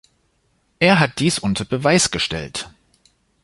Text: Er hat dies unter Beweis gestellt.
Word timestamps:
Er 0.79 0.99
hat 0.99 1.19
dies 1.19 1.37
unter 1.37 1.63
Beweis 1.63 2.09
gestellt. 2.09 2.71